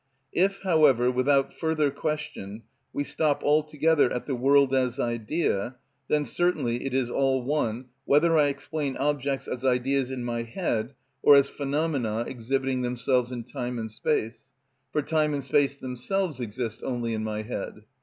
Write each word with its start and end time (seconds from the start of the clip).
If, 0.33 0.61
however, 0.61 1.11
without 1.11 1.53
further 1.53 1.91
question, 1.91 2.63
we 2.91 3.03
stop 3.03 3.43
altogether 3.43 4.11
at 4.11 4.25
the 4.25 4.33
world 4.33 4.73
as 4.73 4.99
idea, 4.99 5.75
then 6.07 6.25
certainly 6.25 6.85
it 6.87 6.93
is 6.95 7.11
all 7.11 7.43
one 7.43 7.85
whether 8.05 8.35
I 8.35 8.47
explain 8.47 8.97
objects 8.97 9.47
as 9.47 9.63
ideas 9.63 10.09
in 10.09 10.23
my 10.23 10.41
head 10.41 10.95
or 11.21 11.35
as 11.35 11.49
phenomena 11.49 12.25
exhibiting 12.27 12.81
themselves 12.81 13.31
in 13.31 13.43
time 13.43 13.77
and 13.77 13.91
space; 13.91 14.45
for 14.91 15.03
time 15.03 15.35
and 15.35 15.43
space 15.43 15.77
themselves 15.77 16.39
exist 16.39 16.81
only 16.83 17.13
in 17.13 17.23
my 17.23 17.43
head. 17.43 17.83